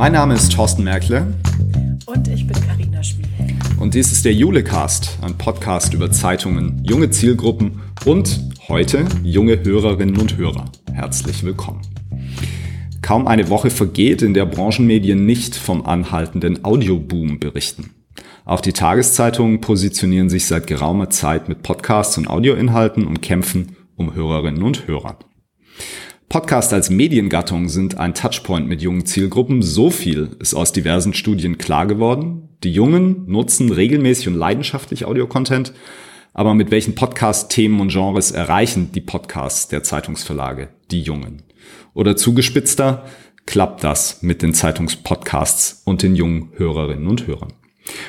[0.00, 1.26] Mein Name ist Thorsten Merkle.
[2.06, 3.26] Und ich bin Karina Schmied.
[3.78, 10.16] Und dies ist der Julecast, ein Podcast über Zeitungen, junge Zielgruppen und heute junge Hörerinnen
[10.16, 10.72] und Hörer.
[10.90, 11.82] Herzlich willkommen.
[13.02, 17.90] Kaum eine Woche vergeht, in der Branchenmedien nicht vom anhaltenden Audioboom berichten.
[18.46, 24.14] Auch die Tageszeitungen positionieren sich seit geraumer Zeit mit Podcasts und Audioinhalten und kämpfen um
[24.14, 25.18] Hörerinnen und Hörer.
[26.30, 29.62] Podcasts als Mediengattung sind ein Touchpoint mit jungen Zielgruppen.
[29.62, 32.48] So viel ist aus diversen Studien klar geworden.
[32.62, 35.72] Die Jungen nutzen regelmäßig und leidenschaftlich Audiocontent.
[36.32, 41.42] Aber mit welchen Podcast-Themen und Genres erreichen die Podcasts der Zeitungsverlage die Jungen?
[41.94, 43.06] Oder zugespitzter,
[43.44, 47.54] klappt das mit den Zeitungspodcasts und den jungen Hörerinnen und Hörern?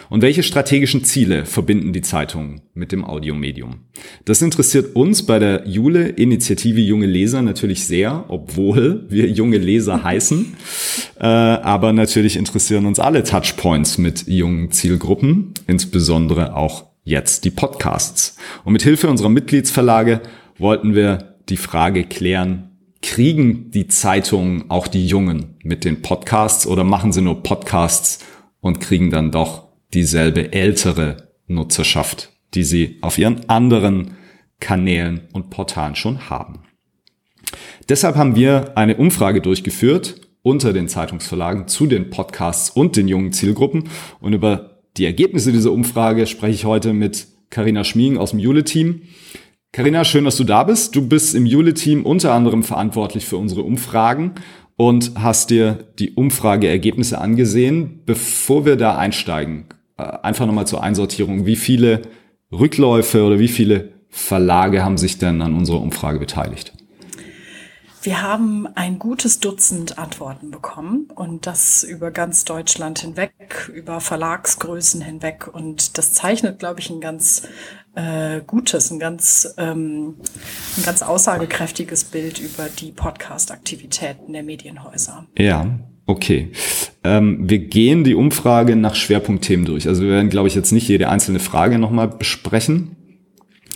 [0.09, 3.81] Und welche strategischen Ziele verbinden die Zeitungen mit dem Audiomedium?
[4.25, 10.03] Das interessiert uns bei der Jule Initiative Junge Leser natürlich sehr, obwohl wir junge Leser
[10.03, 10.53] heißen.
[11.19, 18.37] Äh, aber natürlich interessieren uns alle Touchpoints mit jungen Zielgruppen, insbesondere auch jetzt die Podcasts.
[18.63, 20.21] Und mit Hilfe unserer Mitgliedsverlage
[20.57, 26.83] wollten wir die Frage klären, kriegen die Zeitungen auch die Jungen mit den Podcasts oder
[26.83, 28.19] machen sie nur Podcasts
[28.59, 34.15] und kriegen dann doch dieselbe ältere Nutzerschaft, die sie auf ihren anderen
[34.59, 36.59] Kanälen und Portalen schon haben.
[37.89, 43.31] Deshalb haben wir eine Umfrage durchgeführt unter den Zeitungsverlagen zu den Podcasts und den jungen
[43.31, 43.89] Zielgruppen.
[44.19, 49.03] Und über die Ergebnisse dieser Umfrage spreche ich heute mit Karina Schmiegen aus dem Jule-Team.
[49.71, 50.95] Karina, schön, dass du da bist.
[50.95, 54.35] Du bist im Jule-Team unter anderem verantwortlich für unsere Umfragen
[54.75, 58.01] und hast dir die Umfrageergebnisse angesehen.
[58.05, 59.65] Bevor wir da einsteigen,
[60.01, 61.45] einfach nochmal zur Einsortierung.
[61.45, 62.03] Wie viele
[62.51, 66.73] Rückläufe oder wie viele Verlage haben sich denn an unserer Umfrage beteiligt?
[68.03, 75.01] Wir haben ein gutes Dutzend Antworten bekommen und das über ganz Deutschland hinweg, über Verlagsgrößen
[75.01, 75.47] hinweg.
[75.47, 77.43] Und das zeichnet, glaube ich, ein ganz
[77.93, 80.15] äh, gutes, ein ganz, ähm,
[80.77, 85.27] ein ganz aussagekräftiges Bild über die Podcast-Aktivitäten der Medienhäuser.
[85.37, 85.79] Ja,
[86.11, 86.49] okay.
[87.03, 89.87] Ähm, wir gehen die Umfrage nach Schwerpunktthemen durch.
[89.87, 92.95] Also wir werden, glaube ich, jetzt nicht jede einzelne Frage nochmal besprechen,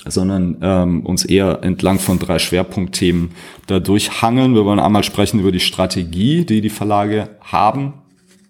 [0.06, 3.31] sondern ähm, uns eher entlang von drei Schwerpunktthemen
[3.66, 4.53] da durchhangeln.
[4.53, 7.94] Wir wollen einmal sprechen über die Strategie, die die Verlage haben,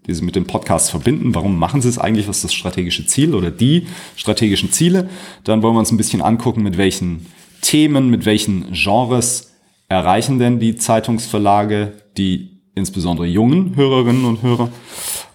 [0.07, 1.33] die sie mit dem Podcast verbinden.
[1.33, 2.27] Warum machen sie es eigentlich?
[2.27, 5.09] Was ist das strategische Ziel oder die strategischen Ziele?
[5.45, 7.27] Dann wollen wir uns ein bisschen angucken, mit welchen
[7.61, 9.51] Themen, mit welchen Genres
[9.87, 14.69] erreichen denn die Zeitungsverlage die insbesondere jungen Hörerinnen und Hörer.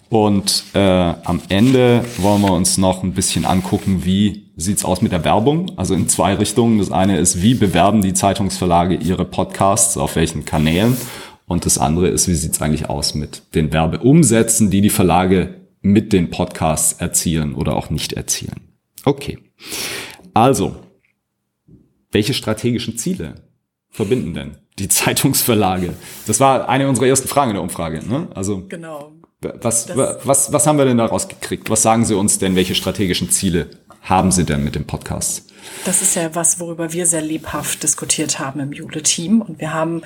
[0.09, 5.13] Und äh, am Ende wollen wir uns noch ein bisschen angucken, wie sieht's aus mit
[5.13, 5.71] der Werbung.
[5.77, 6.79] Also in zwei Richtungen.
[6.79, 10.97] Das eine ist, wie bewerben die Zeitungsverlage ihre Podcasts, auf welchen Kanälen.
[11.47, 16.13] Und das andere ist, wie sieht's eigentlich aus mit den Werbeumsätzen, die die Verlage mit
[16.13, 18.61] den Podcasts erzielen oder auch nicht erzielen.
[19.05, 19.39] Okay.
[20.33, 20.75] Also,
[22.11, 23.35] welche strategischen Ziele
[23.91, 25.93] verbinden denn die Zeitungsverlage?
[26.25, 28.01] Das war eine unserer ersten Fragen in der Umfrage.
[28.07, 28.27] Ne?
[28.33, 29.11] Also genau.
[29.41, 31.69] Was, was, was haben wir denn daraus gekriegt?
[31.71, 33.69] Was sagen Sie uns denn, welche strategischen Ziele
[34.01, 35.51] haben Sie denn mit dem Podcast?
[35.85, 39.41] Das ist ja was, worüber wir sehr lebhaft diskutiert haben im Jule-Team.
[39.41, 40.03] Und wir haben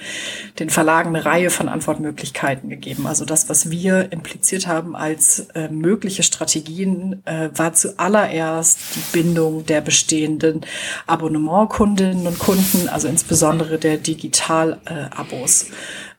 [0.60, 3.08] den Verlagen eine Reihe von Antwortmöglichkeiten gegeben.
[3.08, 9.66] Also das, was wir impliziert haben als äh, mögliche Strategien, äh, war zuallererst die Bindung
[9.66, 10.62] der bestehenden
[11.08, 15.68] Abonnementkundinnen und Kunden, also insbesondere der Digital-Abos.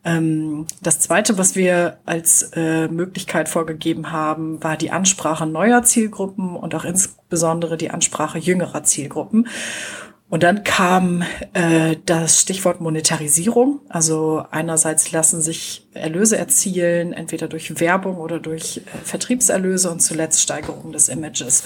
[0.07, 5.83] Äh, ähm, das Zweite, was wir als äh, Möglichkeit vorgegeben haben, war die Ansprache neuer
[5.83, 9.49] Zielgruppen und auch insbesondere die Ansprache jüngerer Zielgruppen.
[10.29, 11.23] Und dann kam
[11.53, 13.81] äh, das Stichwort Monetarisierung.
[13.89, 20.41] Also einerseits lassen sich Erlöse erzielen, entweder durch Werbung oder durch äh, Vertriebserlöse und zuletzt
[20.41, 21.63] Steigerung des Images.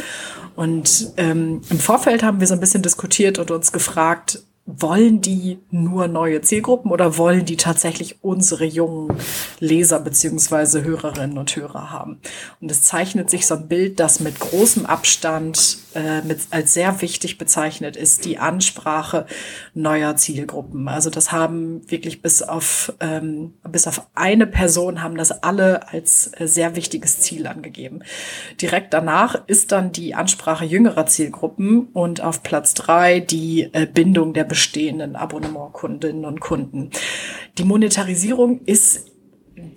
[0.57, 4.43] Und ähm, im Vorfeld haben wir so ein bisschen diskutiert und uns gefragt,
[4.79, 9.17] wollen die nur neue Zielgruppen oder wollen die tatsächlich unsere jungen
[9.59, 12.21] Leser beziehungsweise Hörerinnen und Hörer haben?
[12.61, 17.01] Und es zeichnet sich so ein Bild, das mit großem Abstand äh, mit, als sehr
[17.01, 19.27] wichtig bezeichnet ist, die Ansprache
[19.75, 20.89] neuer Zielgruppen.
[20.89, 26.33] Also das haben wirklich bis auf, ähm, bis auf eine Person haben das alle als
[26.39, 28.03] äh, sehr wichtiges Ziel angegeben.
[28.61, 34.33] Direkt danach ist dann die Ansprache jüngerer Zielgruppen und auf Platz drei die äh, Bindung
[34.33, 36.91] der bestehenden Abonnementkundinnen und Kunden.
[37.59, 39.11] Die Monetarisierung ist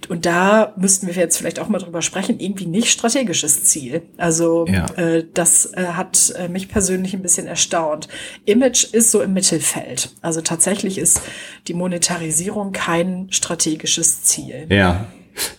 [0.09, 4.03] und da müssten wir jetzt vielleicht auch mal drüber sprechen, irgendwie nicht strategisches Ziel.
[4.17, 4.85] Also ja.
[4.95, 8.07] äh, das äh, hat äh, mich persönlich ein bisschen erstaunt.
[8.45, 10.09] Image ist so im Mittelfeld.
[10.21, 11.21] Also tatsächlich ist
[11.67, 14.67] die Monetarisierung kein strategisches Ziel.
[14.69, 15.07] Ja.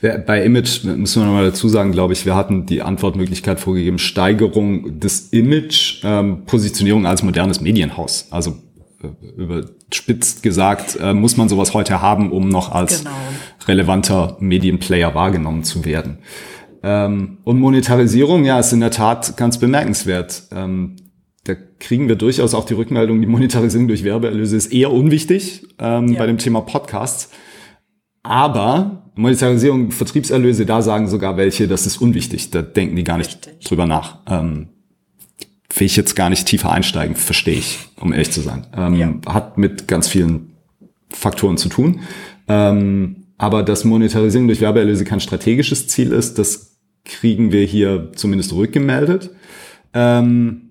[0.01, 5.01] Bei Image müssen wir nochmal dazu sagen, glaube ich, wir hatten die Antwortmöglichkeit vorgegeben, Steigerung
[5.01, 8.29] des Image, ähm, Positionierung als modernes Medienhaus.
[8.31, 8.55] Also äh,
[9.37, 13.15] überspitzt gesagt, äh, muss man sowas heute haben, um noch als genau.
[13.67, 16.19] relevanter Medienplayer wahrgenommen zu werden.
[16.83, 20.45] Ähm, und Monetarisierung, ja, ist in der Tat ganz bemerkenswert.
[20.53, 20.97] Ähm,
[21.45, 26.09] da kriegen wir durchaus auch die Rückmeldung, die Monetarisierung durch Werbeerlöse ist eher unwichtig ähm,
[26.09, 26.19] ja.
[26.19, 27.31] bei dem Thema Podcasts.
[28.23, 32.51] Aber Monetarisierung, Vertriebserlöse, da sagen sogar welche, das ist unwichtig.
[32.51, 33.67] Da denken die gar nicht Richtig.
[33.67, 34.19] drüber nach.
[34.27, 34.69] Ähm,
[35.77, 38.67] will ich jetzt gar nicht tiefer einsteigen, verstehe ich, um ehrlich zu sein.
[38.77, 39.15] Ähm, ja.
[39.27, 40.55] Hat mit ganz vielen
[41.11, 42.01] Faktoren zu tun.
[42.49, 48.53] Ähm, aber dass Monetarisierung durch Werbeerlöse kein strategisches Ziel ist, das kriegen wir hier zumindest
[48.53, 49.31] rückgemeldet.
[49.93, 50.71] Ähm,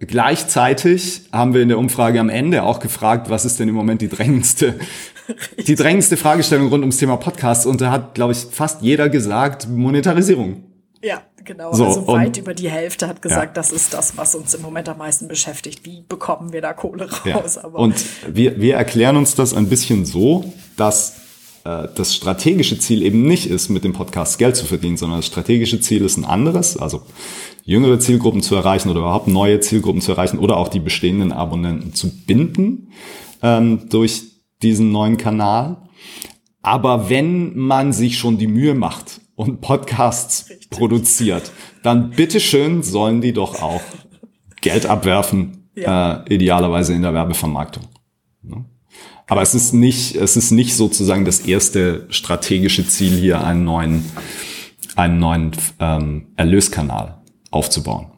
[0.00, 4.02] gleichzeitig haben wir in der Umfrage am Ende auch gefragt, was ist denn im Moment
[4.02, 4.74] die drängendste,
[5.66, 7.66] die drängendste Fragestellung rund ums Thema Podcast?
[7.66, 10.64] Und da hat, glaube ich, fast jeder gesagt, Monetarisierung.
[11.02, 11.72] Ja, genau.
[11.72, 13.62] So, also weit über die Hälfte hat gesagt, ja.
[13.62, 15.84] das ist das, was uns im Moment am meisten beschäftigt.
[15.84, 17.56] Wie bekommen wir da Kohle raus?
[17.62, 17.68] Ja.
[17.68, 21.20] und wir, wir erklären uns das ein bisschen so, dass
[21.64, 25.26] äh, das strategische Ziel eben nicht ist, mit dem Podcast Geld zu verdienen, sondern das
[25.26, 27.02] strategische Ziel ist ein anderes, also
[27.64, 31.94] jüngere Zielgruppen zu erreichen oder überhaupt neue Zielgruppen zu erreichen oder auch die bestehenden Abonnenten
[31.94, 32.92] zu binden
[33.42, 34.22] ähm, durch
[34.62, 35.88] diesen neuen Kanal.
[36.62, 40.70] Aber wenn man sich schon die Mühe macht und Podcasts Richtig.
[40.70, 41.50] produziert,
[41.82, 43.82] dann bitteschön sollen die doch auch
[44.60, 46.24] Geld abwerfen, ja.
[46.24, 47.84] äh, idealerweise in der Werbevermarktung.
[48.42, 48.64] Ne?
[49.26, 54.04] Aber es ist nicht, es ist nicht sozusagen das erste strategische Ziel hier, einen neuen,
[54.96, 58.12] einen neuen ähm, Erlöskanal aufzubauen.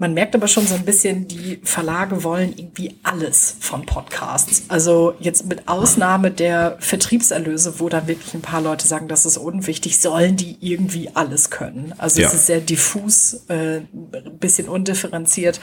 [0.00, 4.62] Man merkt aber schon so ein bisschen, die Verlage wollen irgendwie alles von Podcasts.
[4.68, 9.38] Also jetzt mit Ausnahme der Vertriebserlöse, wo dann wirklich ein paar Leute sagen, das ist
[9.38, 11.94] unwichtig, sollen die irgendwie alles können.
[11.98, 12.28] Also ja.
[12.28, 13.80] es ist sehr diffus, äh,
[14.38, 15.60] bisschen undifferenziert,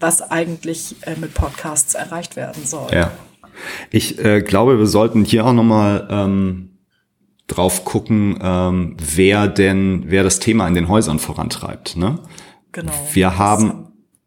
[0.00, 2.90] was eigentlich äh, mit Podcasts erreicht werden soll.
[2.92, 3.12] Ja.
[3.90, 6.70] Ich äh, glaube, wir sollten hier auch nochmal ähm,
[7.46, 11.96] drauf gucken, ähm, wer denn, wer das Thema in den Häusern vorantreibt.
[11.96, 12.18] Ne?
[12.76, 12.92] Genau.
[13.12, 13.86] Wir haben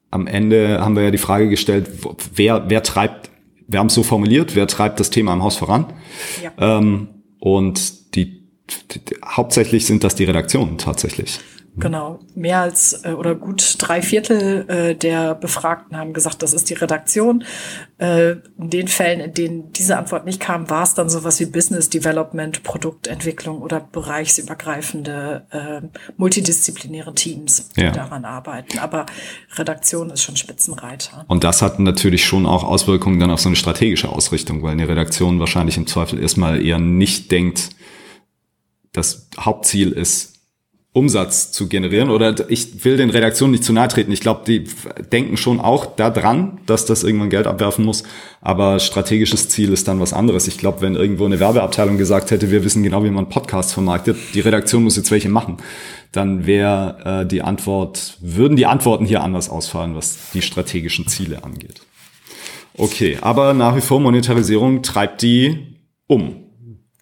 [0.09, 1.87] am Ende haben wir ja die Frage gestellt,
[2.33, 3.29] wer, wer treibt,
[3.67, 5.93] wir haben es so formuliert, wer treibt das Thema im Haus voran?
[6.43, 6.79] Ja.
[6.79, 7.09] Ähm,
[7.39, 7.93] und
[9.25, 11.39] hauptsächlich sind das die Redaktionen tatsächlich.
[11.79, 16.69] Genau, mehr als äh, oder gut drei Viertel äh, der Befragten haben gesagt, das ist
[16.69, 17.43] die Redaktion.
[17.97, 21.45] Äh, in den Fällen, in denen diese Antwort nicht kam, war es dann sowas wie
[21.45, 27.91] Business Development, Produktentwicklung oder bereichsübergreifende äh, multidisziplinäre Teams, die ja.
[27.91, 28.79] daran arbeiten.
[28.79, 29.05] Aber
[29.55, 31.25] Redaktion ist schon Spitzenreiter.
[31.27, 34.87] Und das hat natürlich schon auch Auswirkungen dann auf so eine strategische Ausrichtung, weil eine
[34.87, 37.69] Redaktion wahrscheinlich im Zweifel erstmal eher nicht denkt,
[38.93, 40.39] das Hauptziel ist,
[40.91, 42.09] Umsatz zu generieren.
[42.09, 44.11] Oder ich will den Redaktionen nicht zu nahe treten.
[44.11, 44.65] Ich glaube, die
[45.11, 48.03] denken schon auch daran, dass das irgendwann Geld abwerfen muss.
[48.41, 50.47] Aber strategisches Ziel ist dann was anderes.
[50.47, 54.17] Ich glaube, wenn irgendwo eine Werbeabteilung gesagt hätte, wir wissen genau, wie man Podcasts vermarktet,
[54.33, 55.57] die Redaktion muss jetzt welche machen,
[56.11, 61.43] dann wäre äh, die Antwort, würden die Antworten hier anders ausfallen, was die strategischen Ziele
[61.43, 61.81] angeht.
[62.75, 65.77] Okay, aber nach wie vor Monetarisierung treibt die
[66.07, 66.45] um.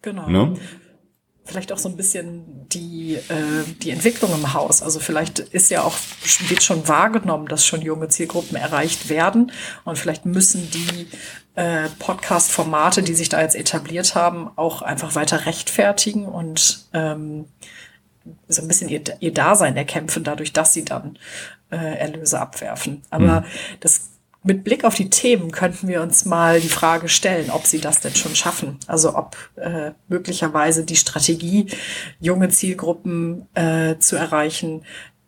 [0.01, 0.29] Genau.
[0.29, 0.53] Ne?
[1.47, 4.81] Vielleicht auch so ein bisschen die, äh, die Entwicklung im Haus.
[4.81, 5.95] Also vielleicht ist ja auch,
[6.47, 9.51] wird schon wahrgenommen, dass schon junge Zielgruppen erreicht werden.
[9.85, 11.07] Und vielleicht müssen die
[11.55, 17.45] äh, Podcast-Formate, die sich da jetzt etabliert haben, auch einfach weiter rechtfertigen und ähm,
[18.47, 21.17] so ein bisschen ihr, ihr Dasein erkämpfen, dadurch, dass sie dann
[21.71, 23.01] äh, Erlöse abwerfen.
[23.09, 23.45] Aber mhm.
[23.79, 24.09] das
[24.47, 27.99] mit Blick auf die Themen könnten wir uns mal die Frage stellen, ob sie das
[27.99, 28.77] denn schon schaffen.
[28.87, 31.67] Also ob äh, möglicherweise die Strategie,
[32.19, 34.83] junge Zielgruppen äh, zu erreichen,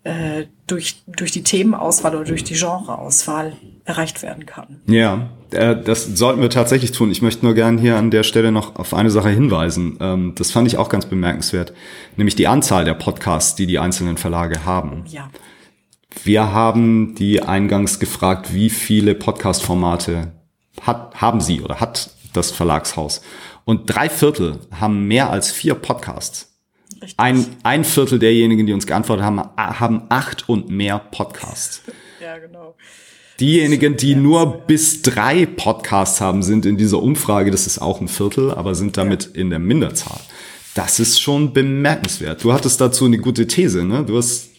[0.06, 4.80] äh, durch, durch die Themenauswahl oder durch die Genreauswahl erreicht werden kann.
[4.88, 7.12] Ja, äh, das sollten wir tatsächlich tun.
[7.12, 9.98] Ich möchte nur gerne hier an der Stelle noch auf eine Sache hinweisen.
[10.00, 11.74] Ähm, das fand ich auch ganz bemerkenswert,
[12.16, 15.04] nämlich die Anzahl der Podcasts, die die einzelnen Verlage haben.
[15.08, 15.30] Ja.
[16.24, 20.34] Wir haben die eingangs gefragt, wie viele Podcast-Formate
[20.82, 23.22] hat, haben Sie oder hat das Verlagshaus?
[23.66, 26.58] Und drei Viertel haben mehr als vier Podcasts.
[27.18, 31.82] Ein, ein Viertel derjenigen, die uns geantwortet haben, haben acht und mehr Podcasts.
[32.22, 32.76] Ja, genau.
[33.40, 38.10] Diejenigen, die nur bis drei Podcasts haben, sind in dieser Umfrage, das ist auch ein
[38.10, 40.20] Viertel, aber sind damit in der Minderzahl.
[40.76, 42.44] Das ist schon bemerkenswert.
[42.44, 44.04] Du hattest dazu eine gute These, ne?
[44.04, 44.50] Du hast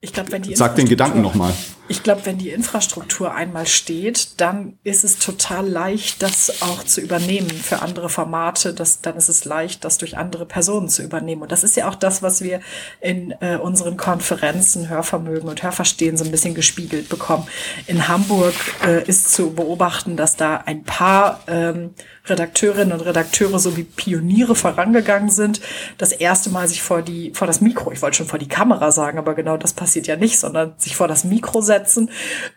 [0.00, 1.52] ich glaube, wenn die Sag den Gedanken nochmal.
[1.88, 7.00] Ich glaube, wenn die Infrastruktur einmal steht, dann ist es total leicht, das auch zu
[7.00, 8.74] übernehmen für andere Formate.
[8.74, 11.42] Das, dann ist es leicht, das durch andere Personen zu übernehmen.
[11.42, 12.60] Und das ist ja auch das, was wir
[13.00, 17.46] in äh, unseren Konferenzen Hörvermögen und Hörverstehen so ein bisschen gespiegelt bekommen.
[17.86, 21.94] In Hamburg äh, ist zu beobachten, dass da ein paar ähm,
[22.28, 25.60] Redakteurinnen und Redakteure so wie Pioniere vorangegangen sind,
[25.98, 28.90] das erste Mal sich vor die, vor das Mikro, ich wollte schon vor die Kamera
[28.90, 31.75] sagen, aber genau das passiert ja nicht, sondern sich vor das Mikro setzen,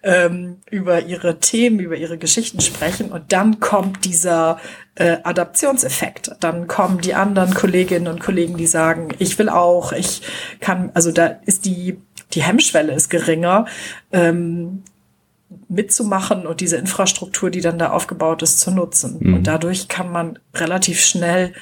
[0.04, 4.60] ähm, über ihre Themen, über ihre Geschichten sprechen und dann kommt dieser
[4.96, 6.32] äh, Adaptionseffekt.
[6.40, 10.22] Dann kommen die anderen Kolleginnen und Kollegen, die sagen, ich will auch, ich
[10.60, 11.98] kann, also da ist die,
[12.34, 13.66] die Hemmschwelle ist geringer.
[14.12, 14.84] Ähm,
[15.68, 19.18] mitzumachen und diese Infrastruktur, die dann da aufgebaut ist, zu nutzen.
[19.20, 19.34] Mhm.
[19.34, 21.54] Und dadurch kann man relativ schnell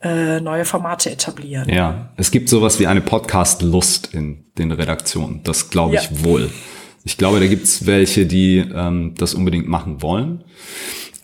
[0.00, 1.68] äh, neue Formate etablieren.
[1.68, 5.42] Ja, es gibt sowas wie eine Podcast-Lust in den Redaktionen.
[5.44, 6.24] Das glaube ich ja.
[6.24, 6.50] wohl.
[7.04, 10.44] Ich glaube, da gibt es welche, die ähm, das unbedingt machen wollen.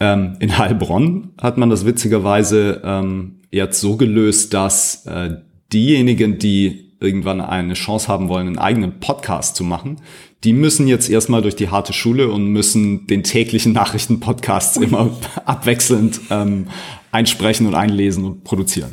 [0.01, 5.37] Ähm, in Heilbronn hat man das witzigerweise ähm, jetzt so gelöst, dass äh,
[5.73, 10.01] diejenigen, die irgendwann eine Chance haben wollen, einen eigenen Podcast zu machen,
[10.43, 15.11] die müssen jetzt erstmal durch die harte Schule und müssen den täglichen Nachrichtenpodcasts immer
[15.45, 16.67] abwechselnd ähm,
[17.15, 18.93] einsprechen und einlesen und produzieren.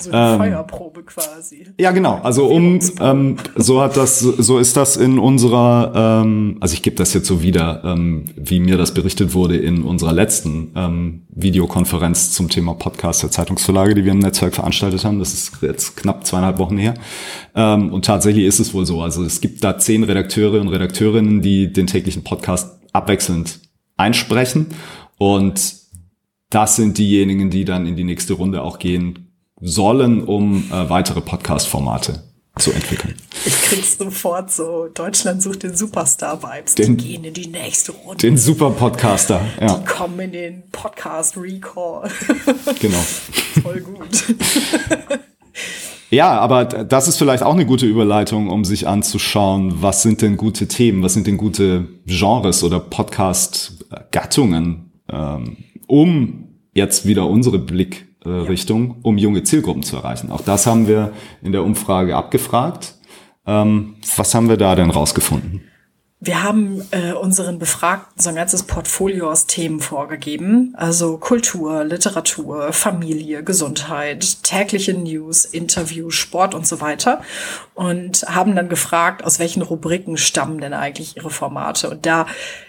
[0.00, 1.64] So eine ähm, Feuerprobe quasi.
[1.78, 2.18] Ja, genau.
[2.24, 6.96] Also um ähm, so hat das, so ist das in unserer, ähm, also ich gebe
[6.96, 12.32] das jetzt so wieder, ähm, wie mir das berichtet wurde in unserer letzten ähm, Videokonferenz
[12.32, 15.20] zum Thema Podcast der Zeitungsverlage, die wir im Netzwerk veranstaltet haben.
[15.20, 16.94] Das ist jetzt knapp zweieinhalb Wochen her.
[17.54, 19.02] Ähm, und tatsächlich ist es wohl so.
[19.02, 23.60] Also es gibt da zehn Redakteure und Redakteurinnen, die den täglichen Podcast abwechselnd
[23.96, 24.66] einsprechen
[25.18, 25.81] und
[26.54, 29.28] das sind diejenigen, die dann in die nächste Runde auch gehen
[29.60, 32.22] sollen, um äh, weitere Podcast-Formate
[32.58, 33.14] zu entwickeln.
[33.46, 36.74] Ich krieg's sofort so, Deutschland sucht den Superstar-Vibes.
[36.74, 38.18] Die gehen in die nächste Runde.
[38.18, 39.78] Den Super-Podcaster, ja.
[39.78, 42.10] Die kommen in den Podcast-Recall.
[42.80, 42.98] Genau.
[43.62, 44.34] Voll gut.
[46.12, 50.36] Ja, aber das ist vielleicht auch eine gute Überleitung, um sich anzuschauen, was sind denn
[50.36, 55.56] gute Themen, was sind denn gute Genres oder Podcast-Gattungen, ähm,
[55.86, 56.41] um
[56.72, 60.30] jetzt wieder unsere Blickrichtung, äh, um junge Zielgruppen zu erreichen.
[60.30, 61.12] Auch das haben wir
[61.42, 62.96] in der Umfrage abgefragt.
[63.46, 65.62] Ähm, was haben wir da denn rausgefunden?
[66.24, 72.72] Wir haben äh, unseren Befragten so ein ganzes Portfolio aus Themen vorgegeben, also Kultur, Literatur,
[72.72, 77.22] Familie, Gesundheit, tägliche News, Interview, Sport und so weiter
[77.74, 81.90] und haben dann gefragt, aus welchen Rubriken stammen denn eigentlich ihre Formate.
[81.90, 82.26] Und da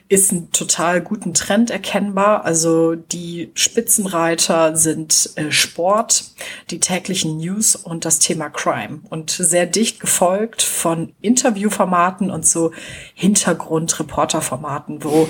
[0.09, 2.45] ist ein total guten Trend erkennbar.
[2.45, 6.25] Also die Spitzenreiter sind äh, Sport,
[6.69, 9.01] die täglichen News und das Thema Crime.
[9.09, 12.71] Und sehr dicht gefolgt von Interviewformaten und so
[13.15, 15.29] Hintergrundreporterformaten, wo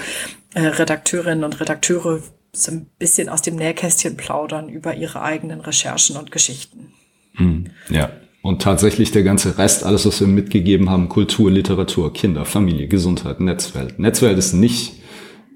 [0.54, 6.18] äh, Redakteurinnen und Redakteure so ein bisschen aus dem Nähkästchen plaudern über ihre eigenen Recherchen
[6.18, 6.94] und Geschichten.
[7.36, 8.12] Hm, ja.
[8.44, 13.40] Und tatsächlich der ganze Rest, alles, was wir mitgegeben haben, Kultur, Literatur, Kinder, Familie, Gesundheit,
[13.40, 14.00] Netzwelt.
[14.00, 15.02] Netzwelt ist nicht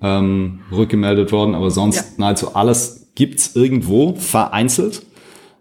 [0.02, 2.04] ähm, rückgemeldet worden, aber sonst ja.
[2.16, 5.06] nahezu alles gibt's irgendwo vereinzelt.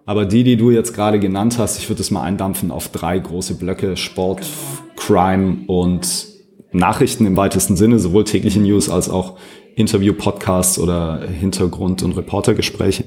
[0.05, 3.19] Aber die, die du jetzt gerade genannt hast, ich würde es mal eindampfen auf drei
[3.19, 4.47] große Blöcke, Sport.
[4.95, 6.29] Crime und
[6.73, 9.37] Nachrichten im weitesten Sinne, sowohl tägliche News als auch
[9.75, 13.05] Interview-Podcasts oder Hintergrund- und Reportergespräche.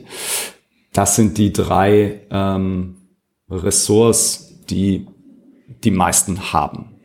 [0.94, 2.96] Das sind die drei ähm,
[3.50, 5.08] Ressorts, die
[5.84, 6.96] die meisten haben.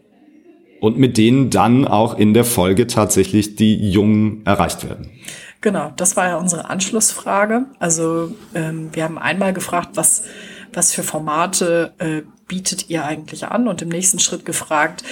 [0.80, 5.10] Und mit denen dann auch in der Folge tatsächlich die Jungen erreicht werden.
[5.62, 7.64] Genau, das war ja unsere Anschlussfrage.
[7.78, 10.24] Also ähm, wir haben einmal gefragt, was,
[10.74, 13.66] was für Formate äh, bietet ihr eigentlich an?
[13.66, 15.04] Und im nächsten Schritt gefragt,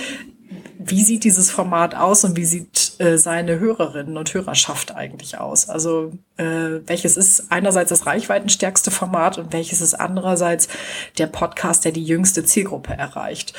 [0.86, 5.68] wie sieht dieses Format aus und wie sieht äh, seine Hörerinnen und Hörerschaft eigentlich aus?
[5.68, 10.68] Also äh, welches ist einerseits das reichweitenstärkste Format und welches ist andererseits
[11.18, 13.54] der Podcast, der die jüngste Zielgruppe erreicht?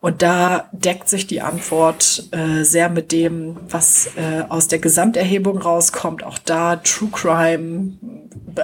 [0.00, 5.58] Und da deckt sich die Antwort äh, sehr mit dem, was äh, aus der Gesamterhebung
[5.58, 6.24] rauskommt.
[6.24, 7.98] Auch da True Crime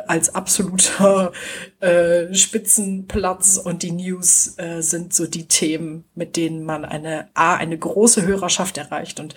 [0.07, 1.33] als absoluter
[1.81, 7.55] äh, Spitzenplatz und die News äh, sind so die Themen, mit denen man eine A,
[7.55, 9.35] eine große Hörerschaft erreicht und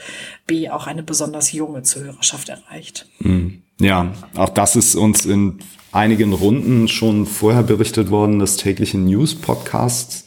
[0.47, 3.07] B, auch eine besonders junge Zuhörerschaft erreicht.
[3.19, 3.61] Hm.
[3.79, 5.59] Ja, auch das ist uns in
[5.91, 10.25] einigen Runden schon vorher berichtet worden, dass tägliche News-Podcasts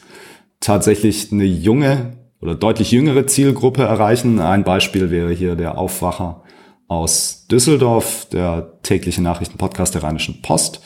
[0.63, 4.39] tatsächlich eine junge oder deutlich jüngere Zielgruppe erreichen.
[4.39, 6.43] Ein Beispiel wäre hier der Aufwacher
[6.87, 10.81] aus Düsseldorf, der tägliche Nachrichtenpodcast der Rheinischen Post,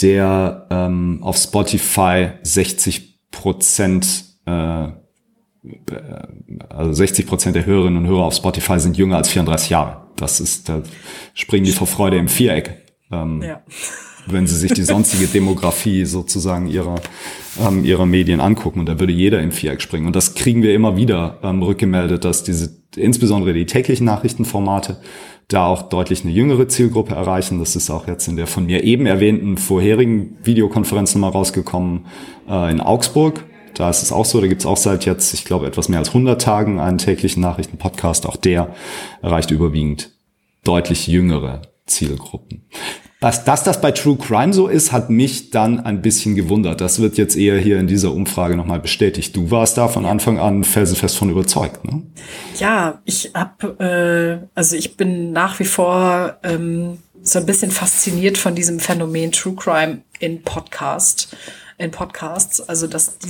[0.00, 4.88] der ähm, auf Spotify 60 Prozent äh,
[6.68, 10.08] also 60 Prozent der Hörerinnen und Hörer auf Spotify sind jünger als 34 Jahre.
[10.16, 10.82] Das ist, da
[11.34, 12.92] springen die vor Freude im Viereck.
[13.12, 13.62] Ähm, ja.
[14.26, 16.96] Wenn sie sich die sonstige Demografie sozusagen ihrer,
[17.60, 18.80] ähm, ihrer Medien angucken.
[18.80, 20.06] Und da würde jeder im Viereck springen.
[20.06, 24.98] Und das kriegen wir immer wieder ähm, rückgemeldet, dass diese, insbesondere die täglichen Nachrichtenformate,
[25.48, 27.58] da auch deutlich eine jüngere Zielgruppe erreichen.
[27.58, 32.06] Das ist auch jetzt in der von mir eben erwähnten vorherigen Videokonferenz nochmal rausgekommen
[32.48, 33.44] äh, in Augsburg.
[33.74, 35.98] Da ist es auch so, da gibt es auch seit jetzt, ich glaube, etwas mehr
[35.98, 38.26] als 100 Tagen einen täglichen Nachrichtenpodcast.
[38.26, 38.74] Auch der
[39.22, 40.10] erreicht überwiegend
[40.64, 42.64] deutlich jüngere Zielgruppen.
[43.22, 46.80] Dass, dass das bei True Crime so ist, hat mich dann ein bisschen gewundert.
[46.80, 49.36] Das wird jetzt eher hier in dieser Umfrage nochmal bestätigt.
[49.36, 52.02] Du warst da von Anfang an felsenfest von überzeugt, ne?
[52.58, 58.38] Ja, ich habe, äh, also ich bin nach wie vor ähm, so ein bisschen fasziniert
[58.38, 61.36] von diesem Phänomen True Crime in Podcast,
[61.78, 62.60] in Podcasts.
[62.60, 63.28] Also dass die,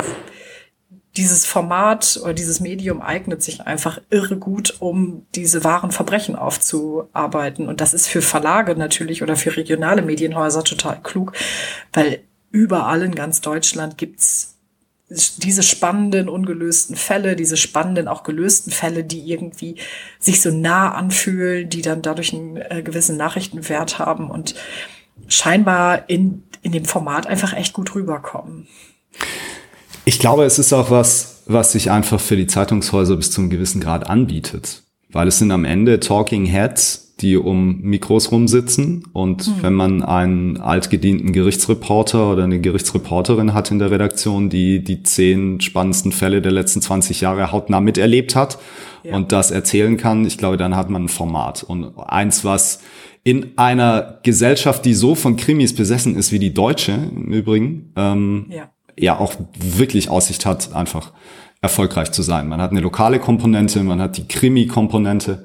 [1.16, 7.69] dieses Format oder dieses Medium eignet sich einfach irre gut, um diese wahren Verbrechen aufzuarbeiten.
[7.69, 11.33] Und das ist für Verlage natürlich oder für regionale Medienhäuser total klug,
[11.92, 14.52] weil überall in ganz Deutschland gibt's
[15.37, 19.76] diese spannenden, ungelösten Fälle, diese spannenden, auch gelösten Fälle, die irgendwie
[20.19, 24.54] sich so nah anfühlen, die dann dadurch einen äh, gewissen Nachrichtenwert haben und
[25.28, 28.66] scheinbar in, in dem Format einfach echt gut rüberkommen.
[30.04, 33.80] Ich glaube, es ist auch was, was sich einfach für die Zeitungshäuser bis zum gewissen
[33.80, 34.82] Grad anbietet.
[35.11, 39.04] Weil es sind am Ende Talking Heads, die um Mikros rumsitzen.
[39.12, 39.62] Und mhm.
[39.62, 45.61] wenn man einen altgedienten Gerichtsreporter oder eine Gerichtsreporterin hat in der Redaktion, die die zehn
[45.61, 48.59] spannendsten Fälle der letzten 20 Jahre hautnah miterlebt hat
[49.04, 49.14] ja.
[49.14, 51.62] und das erzählen kann, ich glaube, dann hat man ein Format.
[51.62, 52.80] Und eins, was
[53.23, 58.47] in einer Gesellschaft, die so von Krimis besessen ist wie die deutsche im Übrigen, ähm,
[58.49, 61.12] ja ja auch wirklich Aussicht hat, einfach
[61.61, 62.49] erfolgreich zu sein.
[62.49, 65.44] Man hat eine lokale Komponente, man hat die Krimi-Komponente.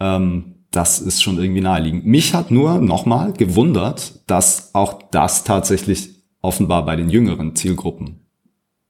[0.00, 2.06] Ähm, das ist schon irgendwie naheliegend.
[2.06, 8.26] Mich hat nur nochmal gewundert, dass auch das tatsächlich offenbar bei den jüngeren Zielgruppen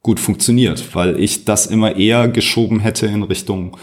[0.03, 3.77] gut funktioniert, weil ich das immer eher geschoben hätte in Richtung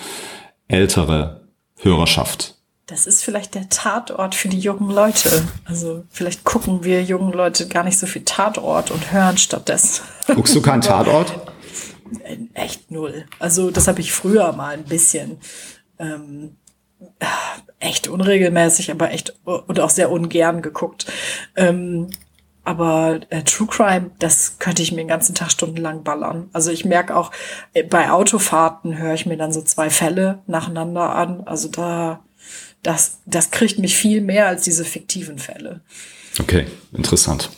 [0.68, 1.50] ältere
[1.82, 2.55] Hörerschaft.
[2.88, 5.48] Das ist vielleicht der Tatort für die jungen Leute.
[5.66, 10.04] Also vielleicht gucken wir jungen Leute gar nicht so viel Tatort und hören stattdessen.
[10.28, 11.34] Guckst du keinen Tatort?
[12.54, 13.26] Echt null.
[13.40, 15.40] Also das habe ich früher mal ein bisschen.
[15.98, 16.58] Ähm,
[17.80, 21.06] echt unregelmäßig, aber echt und auch sehr ungern geguckt.
[21.56, 22.10] Ähm,
[22.64, 26.50] aber äh, True Crime, das könnte ich mir den ganzen Tag stundenlang ballern.
[26.54, 27.32] Also ich merke auch,
[27.74, 31.44] äh, bei Autofahrten höre ich mir dann so zwei Fälle nacheinander an.
[31.46, 32.22] Also da
[32.86, 35.82] das, das kriegt mich viel mehr als diese fiktiven Fälle.
[36.40, 37.50] Okay, interessant.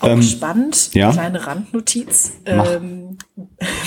[0.00, 1.12] Auch ähm, spannend, ja?
[1.12, 2.32] kleine Randnotiz.
[2.46, 3.16] Ähm,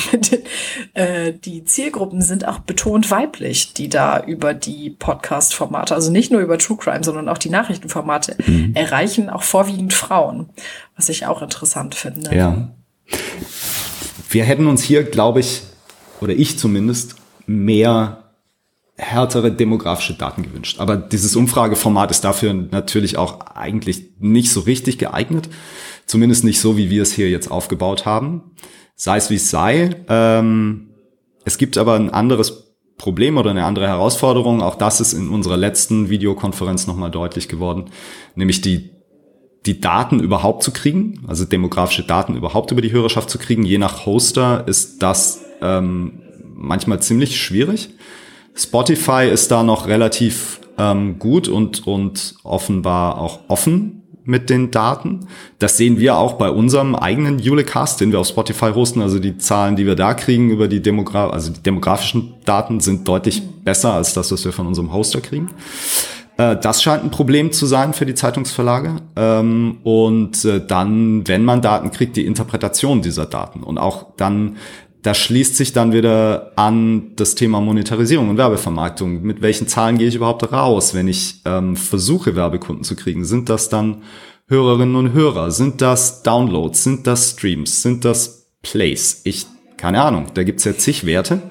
[0.94, 6.42] äh, die Zielgruppen sind auch betont weiblich, die da über die Podcast-Formate, also nicht nur
[6.42, 8.74] über True Crime, sondern auch die Nachrichtenformate, mhm.
[8.74, 10.50] erreichen auch vorwiegend Frauen,
[10.96, 12.34] was ich auch interessant finde.
[12.36, 12.70] Ja.
[14.30, 15.64] Wir hätten uns hier, glaube ich,
[16.22, 18.27] oder ich zumindest, mehr
[18.98, 20.80] härtere demografische Daten gewünscht.
[20.80, 25.50] Aber dieses Umfrageformat ist dafür natürlich auch eigentlich nicht so richtig geeignet.
[26.08, 28.52] Zumindest nicht so, wie wir es hier jetzt aufgebaut haben.
[28.96, 29.92] Sei es wie es sei.
[30.10, 30.90] Ähm,
[31.46, 34.64] es gibt aber ein anderes Problem oder eine andere Herausforderung.
[34.64, 37.92] Auch das ist in unserer letzten Videokonferenz nochmal deutlich geworden.
[38.34, 38.90] Nämlich die,
[39.68, 41.24] die Daten überhaupt zu kriegen.
[41.28, 43.64] Also demografische Daten überhaupt über die Hörerschaft zu kriegen.
[43.64, 46.24] Je nach Hoster ist das ähm,
[46.56, 47.92] manchmal ziemlich schwierig.
[48.58, 55.22] Spotify ist da noch relativ ähm, gut und, und offenbar auch offen mit den Daten.
[55.58, 59.02] Das sehen wir auch bei unserem eigenen Ulecast, den wir auf Spotify hosten.
[59.02, 63.08] Also die Zahlen, die wir da kriegen über die, Demogra also die demografischen Daten sind
[63.08, 65.50] deutlich besser als das, was wir von unserem Hoster kriegen.
[66.38, 68.98] Äh, das scheint ein Problem zu sein für die Zeitungsverlage.
[69.16, 74.58] Ähm, und äh, dann, wenn man Daten kriegt, die Interpretation dieser Daten und auch dann
[75.08, 79.22] da schließt sich dann wieder an das Thema Monetarisierung und Werbevermarktung.
[79.22, 83.24] Mit welchen Zahlen gehe ich überhaupt raus, wenn ich ähm, versuche, Werbekunden zu kriegen?
[83.24, 84.04] Sind das dann
[84.50, 85.52] Hörerinnen und Hörer?
[85.52, 86.84] Sind das Downloads?
[86.84, 87.82] Sind das Streams?
[87.84, 89.22] Sind das Plays?
[89.24, 89.46] Ich,
[89.78, 91.42] keine Ahnung, da gibt's ja zig Werte.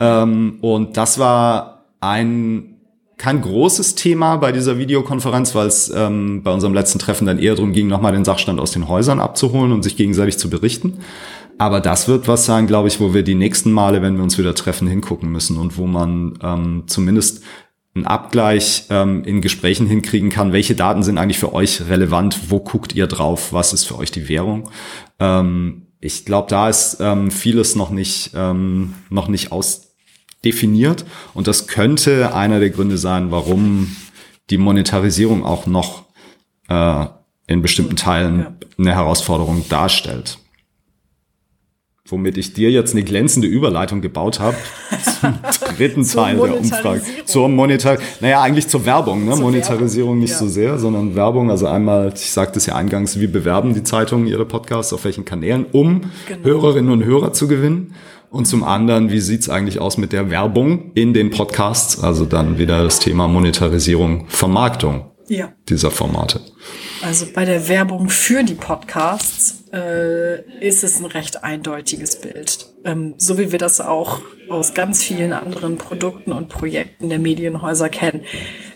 [0.00, 2.74] Ähm, und das war ein
[3.18, 7.54] kein großes Thema bei dieser Videokonferenz, weil es ähm, bei unserem letzten Treffen dann eher
[7.54, 11.00] darum ging, nochmal den Sachstand aus den Häusern abzuholen und sich gegenseitig zu berichten.
[11.58, 14.38] Aber das wird was sein, glaube ich, wo wir die nächsten Male, wenn wir uns
[14.38, 17.42] wieder treffen, hingucken müssen und wo man ähm, zumindest
[17.94, 20.52] einen Abgleich ähm, in Gesprächen hinkriegen kann.
[20.52, 22.50] Welche Daten sind eigentlich für euch relevant?
[22.50, 23.52] Wo guckt ihr drauf?
[23.52, 24.68] Was ist für euch die Währung?
[25.20, 31.04] Ähm, ich glaube, da ist ähm, vieles noch nicht, ähm, noch nicht ausdefiniert.
[31.34, 33.94] Und das könnte einer der Gründe sein, warum
[34.50, 36.06] die Monetarisierung auch noch
[36.68, 37.06] äh,
[37.46, 38.54] in bestimmten Teilen ja.
[38.76, 40.38] eine Herausforderung darstellt
[42.10, 44.56] womit ich dir jetzt eine glänzende Überleitung gebaut habe
[45.20, 47.00] zum dritten Teil der Umfrage.
[47.24, 49.32] Zur Monetar naja, eigentlich zur Werbung, ne?
[49.32, 50.36] Zur Monetarisierung nicht ja.
[50.36, 51.50] so sehr, sondern Werbung.
[51.50, 55.24] Also einmal, ich sagte es ja eingangs, wie bewerben die Zeitungen ihre Podcasts, auf welchen
[55.24, 56.44] Kanälen, um genau.
[56.44, 57.94] Hörerinnen und Hörer zu gewinnen.
[58.28, 62.02] Und zum anderen, wie sieht's eigentlich aus mit der Werbung in den Podcasts?
[62.02, 65.52] Also dann wieder das Thema Monetarisierung, Vermarktung ja.
[65.68, 66.40] dieser Formate.
[67.02, 72.66] Also bei der Werbung für die Podcasts äh, ist es ein recht eindeutiges Bild.
[72.84, 77.88] Ähm, so wie wir das auch aus ganz vielen anderen Produkten und Projekten der Medienhäuser
[77.88, 78.22] kennen,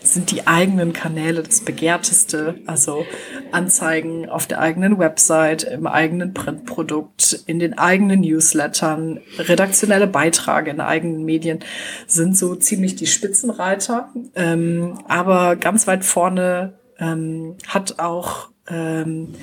[0.01, 2.55] sind die eigenen Kanäle das begehrteste.
[2.65, 3.05] Also
[3.51, 10.81] Anzeigen auf der eigenen Website, im eigenen Printprodukt, in den eigenen Newslettern, redaktionelle Beiträge in
[10.81, 11.59] eigenen Medien
[12.07, 14.09] sind so ziemlich die Spitzenreiter.
[14.35, 19.33] Ähm, aber ganz weit vorne ähm, hat auch ähm,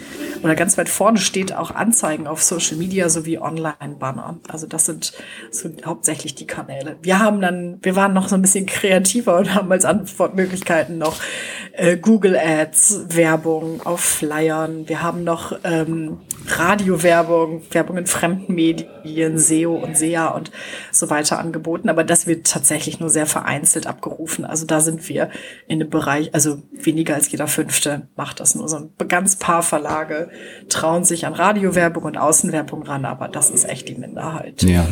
[0.42, 4.38] oder ganz weit vorne steht auch Anzeigen auf Social Media sowie Online-Banner.
[4.48, 5.12] Also das sind
[5.50, 6.96] so hauptsächlich die Kanäle.
[7.02, 11.16] Wir haben dann, wir waren noch so ein bisschen kreativer und haben als Antwortmöglichkeiten noch
[11.76, 14.88] äh, Google Ads, Werbung auf Flyern.
[14.88, 20.50] Wir haben noch ähm, Radiowerbung, Werbung in fremden Medien, SEO und SEA und
[20.90, 21.88] so weiter angeboten.
[21.88, 24.44] Aber das wird tatsächlich nur sehr vereinzelt abgerufen.
[24.44, 25.30] Also da sind wir
[25.66, 29.62] in dem Bereich, also weniger als jeder Fünfte macht das nur so ein ganz paar
[29.62, 30.30] Verlage
[30.68, 34.62] trauen sich an Radiowerbung und Außenwerbung ran, aber das ist echt die Minderheit.
[34.62, 34.86] Ja.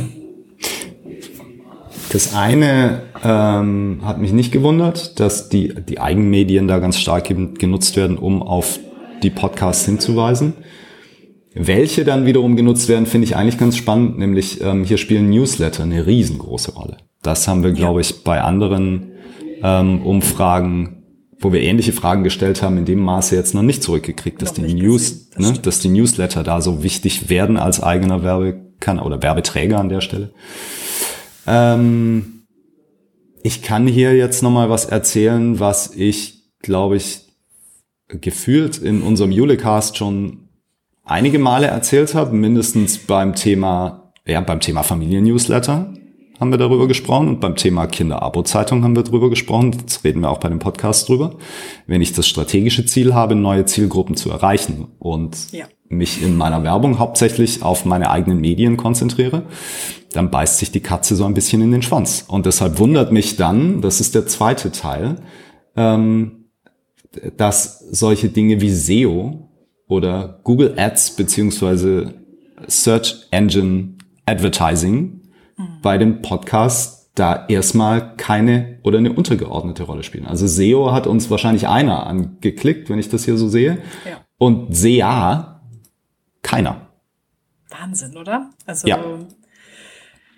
[2.14, 7.26] Das eine ähm, hat mich nicht gewundert, dass die, die Eigenmedien da ganz stark
[7.58, 8.78] genutzt werden, um auf
[9.24, 10.52] die Podcasts hinzuweisen.
[11.54, 15.82] Welche dann wiederum genutzt werden, finde ich eigentlich ganz spannend, nämlich ähm, hier spielen Newsletter
[15.82, 16.98] eine riesengroße Rolle.
[17.20, 19.10] Das haben wir, glaube ich, bei anderen
[19.64, 21.00] ähm, Umfragen
[21.40, 24.62] wo wir ähnliche Fragen gestellt haben, in dem Maße jetzt noch nicht zurückgekriegt, dass die
[24.62, 29.78] News, das ne, dass die Newsletter da so wichtig werden als eigener Werbekanal oder Werbeträger
[29.78, 30.32] an der Stelle.
[31.46, 32.46] Ähm,
[33.42, 37.20] ich kann hier jetzt noch mal was erzählen, was ich, glaube ich,
[38.08, 40.48] gefühlt in unserem Julecast schon
[41.04, 45.92] einige Male erzählt habe, mindestens beim Thema, ja, beim Thema Familien-Newsletter
[46.40, 49.72] haben wir darüber gesprochen und beim Thema Kinderabo-Zeitung haben wir darüber gesprochen.
[49.72, 51.36] Jetzt reden wir auch bei dem Podcast drüber.
[51.86, 55.66] Wenn ich das strategische Ziel habe, neue Zielgruppen zu erreichen und ja.
[55.88, 59.42] Mich in meiner Werbung hauptsächlich auf meine eigenen Medien konzentriere,
[60.12, 62.24] dann beißt sich die Katze so ein bisschen in den Schwanz.
[62.26, 65.16] Und deshalb wundert mich dann, das ist der zweite Teil,
[65.76, 66.46] ähm,
[67.36, 69.48] dass solche Dinge wie SEO
[69.86, 72.14] oder Google Ads beziehungsweise
[72.66, 75.20] Search Engine Advertising
[75.82, 80.26] bei dem Podcast da erstmal keine oder eine untergeordnete Rolle spielen.
[80.26, 83.78] Also SEO hat uns wahrscheinlich einer angeklickt, wenn ich das hier so sehe.
[84.04, 84.20] Ja.
[84.38, 85.53] Und SEA
[86.44, 86.86] keiner.
[87.68, 88.50] Wahnsinn, oder?
[88.66, 89.02] Also ja.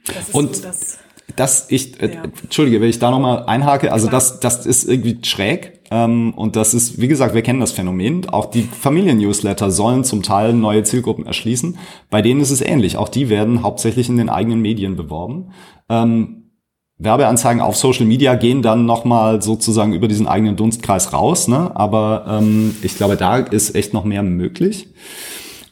[0.07, 0.99] das ist und so das
[1.35, 2.23] das ich, äh, ja.
[2.23, 5.81] entschuldige, wenn ich da nochmal einhake, also das, das ist irgendwie schräg.
[5.90, 8.29] Ähm, und das ist, wie gesagt, wir kennen das Phänomen.
[8.29, 11.79] Auch die Familien-Newsletter sollen zum Teil neue Zielgruppen erschließen.
[12.11, 12.97] Bei denen ist es ähnlich.
[12.97, 15.51] Auch die werden hauptsächlich in den eigenen Medien beworben.
[15.88, 16.53] Ähm,
[16.99, 21.49] Werbeanzeigen auf Social Media gehen dann nochmal sozusagen über diesen eigenen Dunstkreis raus.
[21.49, 21.73] Ne?
[21.75, 24.88] Aber ähm, ich glaube, da ist echt noch mehr möglich.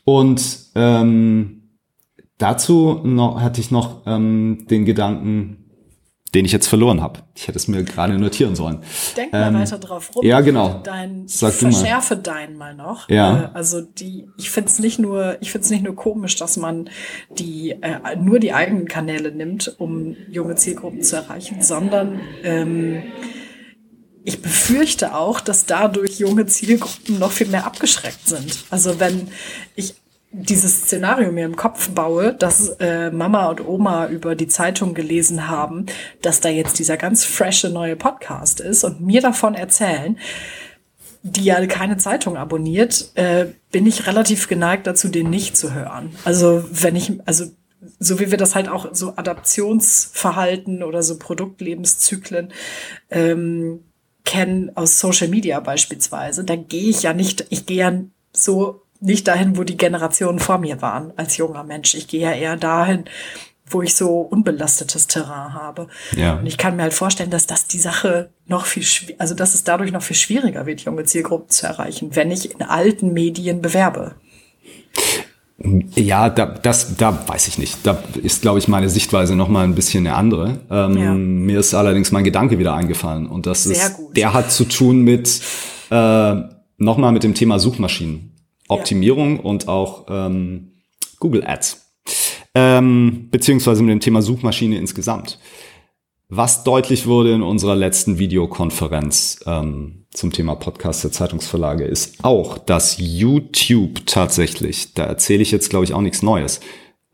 [0.04, 1.64] Und ähm,
[2.38, 5.70] Dazu noch, hatte ich noch ähm, den Gedanken,
[6.34, 7.20] den ich jetzt verloren habe.
[7.36, 8.80] Ich hätte es mir gerade notieren sollen.
[9.16, 10.26] Denk mal ähm, weiter drauf rum.
[10.26, 10.80] Ja, genau.
[10.82, 13.08] Dein, Sag verschärfe deinen mal noch.
[13.08, 13.44] Ja.
[13.44, 16.56] Äh, also die, ich finde es nicht nur, ich finde es nicht nur komisch, dass
[16.56, 16.90] man
[17.38, 23.04] die äh, nur die eigenen Kanäle nimmt, um junge Zielgruppen zu erreichen, sondern ähm,
[24.24, 28.64] ich befürchte auch, dass dadurch junge Zielgruppen noch viel mehr abgeschreckt sind.
[28.70, 29.28] Also wenn
[29.76, 29.94] ich
[30.32, 35.48] dieses Szenario mir im Kopf baue, dass äh, Mama und Oma über die Zeitung gelesen
[35.48, 35.86] haben,
[36.22, 40.18] dass da jetzt dieser ganz frische neue Podcast ist und mir davon erzählen,
[41.22, 46.16] die ja keine Zeitung abonniert, äh, bin ich relativ geneigt dazu, den nicht zu hören.
[46.24, 47.44] Also wenn ich, also
[47.98, 52.52] so wie wir das halt auch so Adaptionsverhalten oder so Produktlebenszyklen
[53.10, 53.80] ähm,
[54.24, 57.92] kennen aus Social Media beispielsweise, da gehe ich ja nicht, ich gehe ja
[58.32, 61.94] so nicht dahin, wo die Generationen vor mir waren als junger Mensch.
[61.94, 63.04] Ich gehe ja eher dahin,
[63.66, 65.88] wo ich so unbelastetes Terrain habe.
[66.16, 66.38] Ja.
[66.38, 68.84] Und ich kann mir halt vorstellen, dass das die Sache noch viel,
[69.18, 72.62] also dass es dadurch noch viel schwieriger wird, junge Zielgruppen zu erreichen, wenn ich in
[72.62, 74.14] alten Medien bewerbe.
[75.94, 77.78] Ja, da, das, da weiß ich nicht.
[77.84, 80.60] Da ist, glaube ich, meine Sichtweise noch mal ein bisschen eine andere.
[80.70, 81.14] Ähm, ja.
[81.14, 84.16] Mir ist allerdings mein Gedanke wieder eingefallen und das Sehr ist, gut.
[84.16, 85.40] der hat zu tun mit
[85.90, 86.34] äh,
[86.76, 89.42] noch mal mit dem Thema Suchmaschinenoptimierung ja.
[89.42, 90.72] und auch ähm,
[91.18, 91.84] Google Ads
[92.54, 95.38] ähm, beziehungsweise mit dem Thema Suchmaschine insgesamt.
[96.36, 102.58] Was deutlich wurde in unserer letzten Videokonferenz ähm, zum Thema Podcast der Zeitungsverlage, ist auch,
[102.58, 106.58] dass YouTube tatsächlich, da erzähle ich jetzt, glaube ich, auch nichts Neues,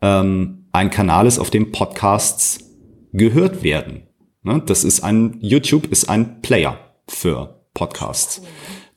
[0.01, 2.71] ähm, ein Kanal ist, auf dem Podcasts
[3.13, 4.07] gehört werden.
[4.41, 4.63] Ne?
[4.65, 8.41] Das ist ein, YouTube ist ein Player für Podcasts.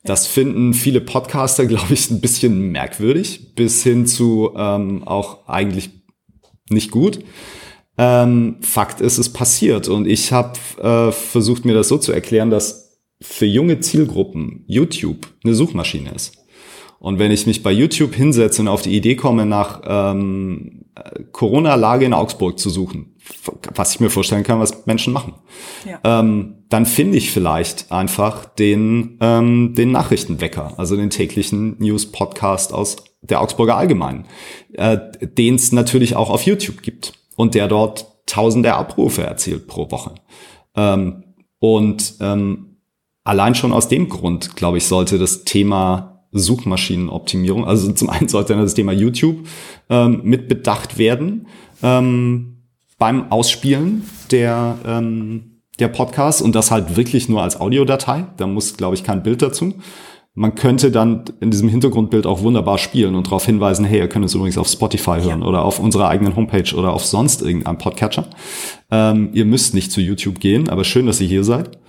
[0.05, 5.91] Das finden viele Podcaster, glaube ich, ein bisschen merkwürdig, bis hin zu ähm, auch eigentlich
[6.71, 7.19] nicht gut.
[7.97, 9.87] Ähm, Fakt ist, es passiert.
[9.87, 15.27] Und ich habe äh, versucht, mir das so zu erklären, dass für junge Zielgruppen YouTube
[15.43, 16.37] eine Suchmaschine ist.
[16.99, 20.85] Und wenn ich mich bei YouTube hinsetze und auf die Idee komme, nach ähm,
[21.31, 23.15] Corona-Lage in Augsburg zu suchen,
[23.73, 25.35] was ich mir vorstellen kann, was Menschen machen,
[25.85, 25.99] ja.
[26.03, 32.97] ähm, dann finde ich vielleicht einfach den, ähm, den Nachrichtenwecker, also den täglichen News-Podcast aus
[33.21, 34.25] der Augsburger Allgemeinen,
[34.73, 39.91] äh, den es natürlich auch auf YouTube gibt und der dort tausende Abrufe erzielt pro
[39.91, 40.15] Woche.
[40.75, 41.23] Ähm,
[41.59, 42.77] und ähm,
[43.23, 48.55] allein schon aus dem Grund, glaube ich, sollte das Thema Suchmaschinenoptimierung, also zum einen sollte
[48.55, 49.47] das Thema YouTube
[49.89, 51.47] ähm, mit bedacht werden
[51.81, 52.63] ähm,
[52.97, 58.27] beim Ausspielen der ähm, der Podcast und das halt wirklich nur als Audiodatei.
[58.37, 59.73] Da muss, glaube ich, kein Bild dazu.
[60.37, 64.25] Man könnte dann in diesem Hintergrundbild auch wunderbar spielen und darauf hinweisen, hey, ihr könnt
[64.25, 65.47] es übrigens auf Spotify hören ja.
[65.47, 68.27] oder auf unserer eigenen Homepage oder auf sonst irgendeinem Podcatcher.
[68.91, 71.79] Ähm, ihr müsst nicht zu YouTube gehen, aber schön, dass ihr hier seid.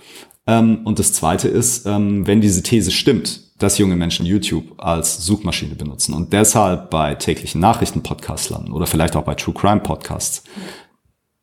[0.47, 5.25] Ähm, und das Zweite ist, ähm, wenn diese These stimmt, dass junge Menschen YouTube als
[5.25, 10.43] Suchmaschine benutzen und deshalb bei täglichen Nachrichten-Podcasts landen oder vielleicht auch bei True Crime Podcasts,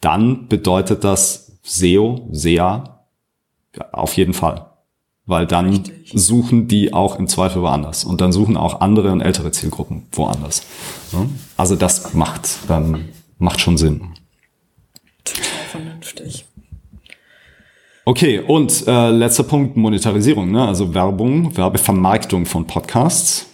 [0.00, 3.04] dann bedeutet das SEO, SEA
[3.92, 4.73] auf jeden Fall
[5.26, 6.12] weil dann Richtig.
[6.14, 10.62] suchen die auch im Zweifel woanders und dann suchen auch andere und ältere Zielgruppen woanders.
[11.56, 13.08] Also das macht, ähm,
[13.38, 14.14] macht schon Sinn.
[15.24, 16.44] Total vernünftig.
[18.06, 20.66] Okay, und äh, letzter Punkt, Monetarisierung, ne?
[20.66, 23.46] also Werbung, Werbevermarktung von Podcasts.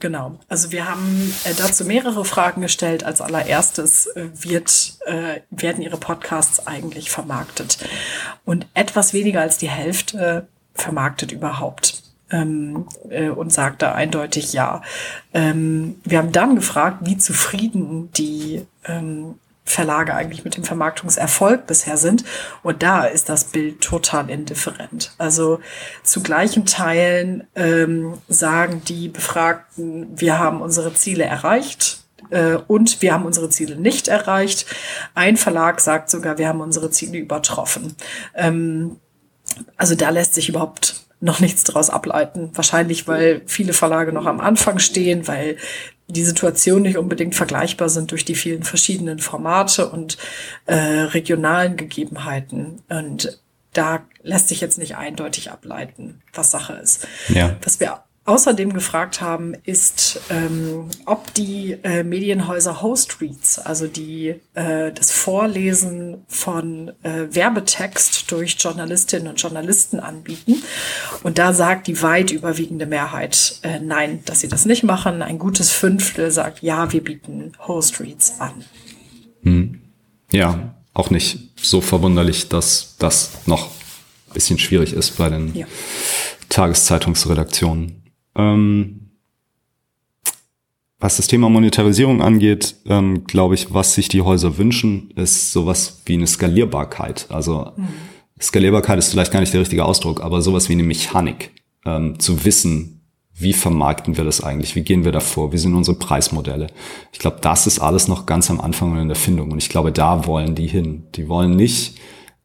[0.00, 0.38] Genau.
[0.48, 3.02] Also wir haben äh, dazu mehrere Fragen gestellt.
[3.02, 7.78] Als allererstes äh, wird, äh, werden Ihre Podcasts eigentlich vermarktet?
[8.44, 10.46] Und etwas weniger als die Hälfte
[10.78, 12.02] vermarktet überhaupt?
[12.30, 14.82] Ähm, äh, und sagte eindeutig ja.
[15.32, 19.36] Ähm, wir haben dann gefragt, wie zufrieden die ähm,
[19.68, 22.24] Verlage eigentlich mit dem Vermarktungserfolg bisher sind.
[22.62, 25.12] Und da ist das Bild total indifferent.
[25.18, 25.60] Also
[26.02, 33.12] zu gleichen Teilen ähm, sagen die Befragten, wir haben unsere Ziele erreicht äh, und wir
[33.12, 34.66] haben unsere Ziele nicht erreicht.
[35.14, 37.94] Ein Verlag sagt sogar, wir haben unsere Ziele übertroffen.
[38.34, 38.96] Ähm,
[39.76, 42.50] also da lässt sich überhaupt noch nichts daraus ableiten.
[42.54, 45.56] Wahrscheinlich, weil viele Verlage noch am Anfang stehen, weil
[46.06, 50.16] die Situation nicht unbedingt vergleichbar sind durch die vielen verschiedenen Formate und
[50.66, 52.82] äh, regionalen Gegebenheiten.
[52.88, 53.40] Und
[53.72, 57.06] da lässt sich jetzt nicht eindeutig ableiten, was Sache ist.
[57.28, 57.56] Ja.
[57.62, 64.34] Was wir außerdem gefragt haben, ist, ähm, ob die äh, Medienhäuser Host Reads, also die
[64.52, 70.62] äh, das Vorlesen von äh, Werbetext durch Journalistinnen und Journalisten anbieten.
[71.22, 75.22] Und da sagt die weit überwiegende Mehrheit äh, nein, dass sie das nicht machen.
[75.22, 78.52] Ein gutes Fünftel sagt ja, wir bieten Host Reads an.
[79.42, 79.80] Hm.
[80.30, 85.66] Ja, auch nicht so verwunderlich, dass das noch ein bisschen schwierig ist bei den ja.
[86.50, 88.07] Tageszeitungsredaktionen.
[88.38, 89.10] Ähm,
[91.00, 96.02] was das Thema Monetarisierung angeht, ähm, glaube ich, was sich die Häuser wünschen, ist sowas
[96.06, 97.26] wie eine Skalierbarkeit.
[97.28, 97.88] Also mhm.
[98.40, 101.52] Skalierbarkeit ist vielleicht gar nicht der richtige Ausdruck, aber sowas wie eine Mechanik.
[101.84, 105.74] Ähm, zu wissen, wie vermarkten wir das eigentlich, wie gehen wir da vor, wie sind
[105.76, 106.66] unsere Preismodelle.
[107.12, 109.52] Ich glaube, das ist alles noch ganz am Anfang und in der Findung.
[109.52, 111.04] Und ich glaube, da wollen die hin.
[111.14, 111.98] Die wollen nicht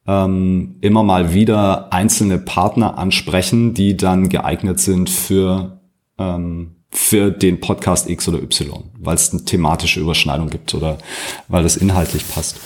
[0.06, 5.80] ähm, immer mal wieder einzelne Partner ansprechen, die dann geeignet sind für
[6.18, 11.00] ähm, für den Podcast X oder Y, weil es eine thematische Überschneidung gibt oder
[11.48, 12.60] weil das inhaltlich passt.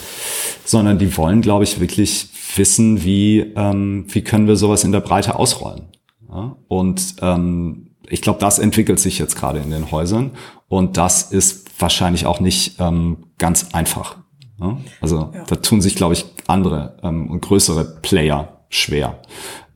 [0.64, 5.00] Sondern die wollen, glaube ich, wirklich wissen, wie, ähm, wie können wir sowas in der
[5.00, 5.88] Breite ausrollen.
[6.28, 6.56] Ja?
[6.68, 10.32] Und ähm, ich glaube, das entwickelt sich jetzt gerade in den Häusern
[10.68, 14.16] und das ist wahrscheinlich auch nicht ähm, ganz einfach.
[14.60, 14.78] Ja?
[15.00, 15.44] Also ja.
[15.46, 19.20] da tun sich, glaube ich, andere ähm, und größere Player schwer.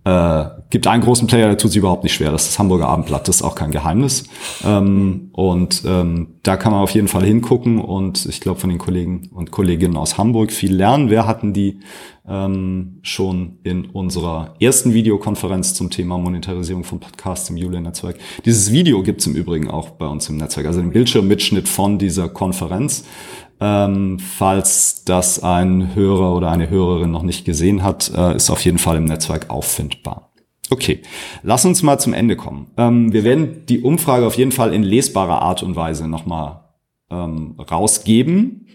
[0.05, 2.33] Äh, gibt einen großen Player, der tut sich überhaupt nicht schwer.
[2.33, 3.29] Das ist das Hamburger Abendblatt.
[3.29, 4.25] Das ist auch kein Geheimnis.
[4.65, 8.79] Ähm, und ähm, da kann man auf jeden Fall hingucken und ich glaube von den
[8.79, 11.09] Kollegen und Kolleginnen aus Hamburg viel lernen.
[11.09, 11.79] Wir hatten die
[12.27, 18.17] ähm, schon in unserer ersten Videokonferenz zum Thema Monetarisierung von Podcasts im Juli-Netzwerk.
[18.45, 22.29] Dieses Video gibt's im Übrigen auch bei uns im Netzwerk, also den Bildschirmmitschnitt von dieser
[22.29, 23.05] Konferenz.
[23.65, 28.65] Ähm, falls das ein Hörer oder eine Hörerin noch nicht gesehen hat, äh, ist auf
[28.65, 30.33] jeden Fall im Netzwerk auffindbar.
[30.69, 31.03] Okay,
[31.45, 32.73] lass uns mal zum Ende kommen.
[32.77, 36.65] Ähm, wir werden die Umfrage auf jeden Fall in lesbarer Art und Weise nochmal
[37.09, 38.67] ähm, rausgeben.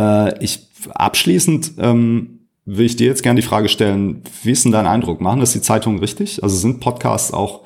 [0.00, 4.72] Äh, ich abschließend ähm, will ich dir jetzt gerne die Frage stellen, wie ist denn
[4.72, 5.20] dein Eindruck?
[5.20, 6.42] Machen das die Zeitungen richtig?
[6.42, 7.64] Also sind Podcasts auch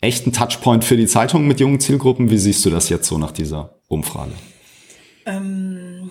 [0.00, 2.30] echt ein Touchpoint für die Zeitungen mit jungen Zielgruppen?
[2.30, 4.32] Wie siehst du das jetzt so nach dieser Umfrage?
[5.26, 6.10] Ähm,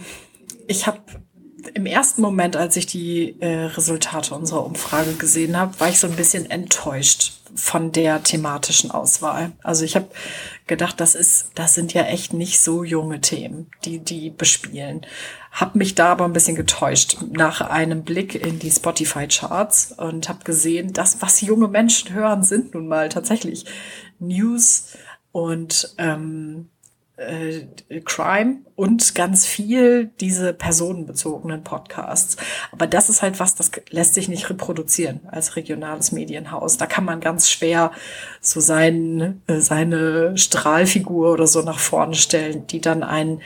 [0.68, 1.00] ich habe
[1.74, 6.08] im ersten Moment, als ich die äh, Resultate unserer Umfrage gesehen habe, war ich so
[6.08, 9.52] ein bisschen enttäuscht von der thematischen Auswahl.
[9.64, 10.08] Also ich habe
[10.68, 15.06] gedacht, das ist, das sind ja echt nicht so junge Themen, die die bespielen.
[15.52, 20.30] Hab mich da aber ein bisschen getäuscht nach einem Blick in die Spotify Charts und
[20.30, 23.66] habe gesehen, dass was junge Menschen hören, sind nun mal tatsächlich
[24.20, 24.88] News
[25.32, 26.70] und ähm,
[27.28, 32.38] äh, Crime und ganz viel diese personenbezogenen Podcasts.
[32.72, 36.78] Aber das ist halt was, das lässt sich nicht reproduzieren als regionales Medienhaus.
[36.78, 37.92] Da kann man ganz schwer
[38.42, 43.42] so sein, äh, seine Strahlfigur oder so nach vorne stellen, die dann einen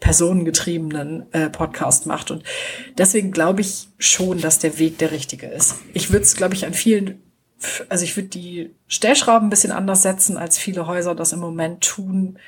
[0.00, 2.30] personengetriebenen äh, Podcast macht.
[2.30, 2.44] Und
[2.98, 5.76] deswegen glaube ich schon, dass der Weg der richtige ist.
[5.94, 7.22] Ich würde es, glaube ich, an vielen
[7.88, 11.82] also ich würde die Stellschrauben ein bisschen anders setzen, als viele Häuser das im Moment
[11.82, 12.38] tun.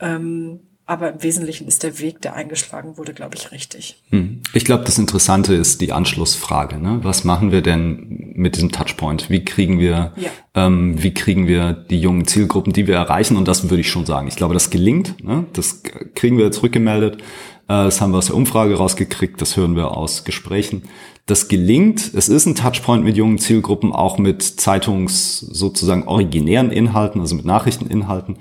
[0.00, 4.00] Ähm, aber im Wesentlichen ist der Weg, der eingeschlagen wurde, glaube ich, richtig.
[4.10, 4.40] Hm.
[4.54, 6.78] Ich glaube, das Interessante ist die Anschlussfrage.
[6.78, 7.00] Ne?
[7.02, 9.28] Was machen wir denn mit diesem Touchpoint?
[9.28, 10.30] Wie kriegen wir, ja.
[10.54, 13.36] ähm, wie kriegen wir die jungen Zielgruppen, die wir erreichen?
[13.36, 14.28] Und das würde ich schon sagen.
[14.28, 15.24] Ich glaube, das gelingt.
[15.24, 15.46] Ne?
[15.54, 15.82] Das
[16.14, 17.16] kriegen wir zurückgemeldet.
[17.16, 17.20] Äh,
[17.66, 19.40] das haben wir aus der Umfrage rausgekriegt.
[19.40, 20.84] Das hören wir aus Gesprächen.
[21.26, 22.14] Das gelingt.
[22.14, 27.44] Es ist ein Touchpoint mit jungen Zielgruppen, auch mit Zeitungs sozusagen originären Inhalten, also mit
[27.44, 28.36] Nachrichteninhalten.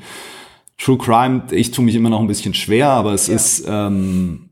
[0.78, 3.36] True Crime, ich tue mich immer noch ein bisschen schwer, aber es ja.
[3.36, 4.45] ist ähm,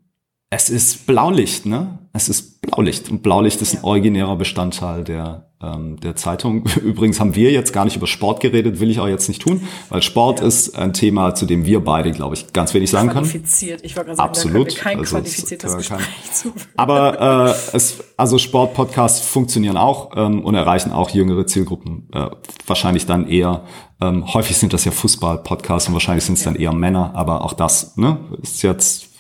[0.54, 2.00] es ist Blaulicht, ne?
[2.14, 6.66] Es ist Blaulicht und Blaulicht ist ein originärer Bestandteil der ähm, der Zeitung.
[6.84, 9.62] Übrigens haben wir jetzt gar nicht über Sport geredet, will ich auch jetzt nicht tun,
[9.90, 10.48] weil Sport ja.
[10.48, 13.26] ist ein Thema, zu dem wir beide, glaube ich, ganz wenig sagen können.
[13.26, 14.76] Qualifiziert, ich wollte gerade sagen, Absolut.
[14.76, 16.54] Kein also qualifiziertes Gespräch zu.
[16.76, 22.10] Aber äh, es, also Sportpodcasts funktionieren auch ähm, und erreichen auch jüngere Zielgruppen.
[22.14, 22.28] Äh,
[22.68, 23.64] wahrscheinlich dann eher
[24.02, 26.52] ähm, häufig sind das ja Fußball-Podcasts und wahrscheinlich sind es ja.
[26.52, 29.13] dann eher Männer, aber auch das ne, ist jetzt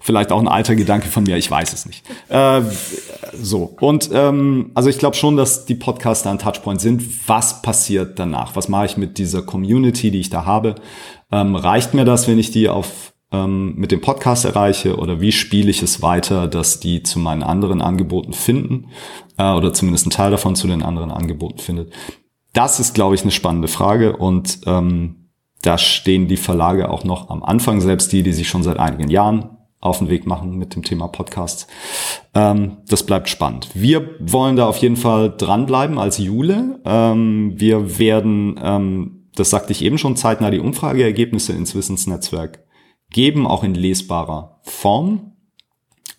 [0.00, 2.04] vielleicht auch ein alter Gedanke von mir, ich weiß es nicht.
[2.28, 2.60] Äh,
[3.32, 7.28] so, und ähm, also ich glaube schon, dass die Podcaster ein Touchpoint sind.
[7.28, 8.54] Was passiert danach?
[8.54, 10.74] Was mache ich mit dieser Community, die ich da habe?
[11.32, 15.32] Ähm, reicht mir das, wenn ich die auf ähm, mit dem Podcast erreiche oder wie
[15.32, 18.90] spiele ich es weiter, dass die zu meinen anderen Angeboten finden
[19.38, 21.92] äh, oder zumindest ein Teil davon zu den anderen Angeboten findet?
[22.52, 25.23] Das ist, glaube ich, eine spannende Frage und ähm,
[25.64, 29.08] da stehen die Verlage auch noch am Anfang, selbst die, die sich schon seit einigen
[29.08, 31.66] Jahren auf den Weg machen mit dem Thema Podcast.
[32.34, 33.68] Ähm, das bleibt spannend.
[33.74, 36.80] Wir wollen da auf jeden Fall dranbleiben als Jule.
[36.84, 42.64] Ähm, wir werden, ähm, das sagte ich eben schon, zeitnah die Umfrageergebnisse ins Wissensnetzwerk
[43.10, 45.32] geben, auch in lesbarer Form.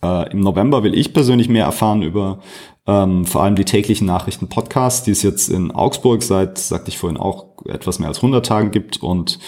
[0.03, 2.39] Äh, Im November will ich persönlich mehr erfahren über
[2.87, 6.97] ähm, vor allem die täglichen Nachrichten Podcasts, die es jetzt in Augsburg seit, sagte ich
[6.97, 9.39] vorhin auch, etwas mehr als 100 Tagen gibt und